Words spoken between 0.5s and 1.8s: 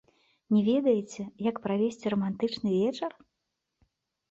Не ведаеце, як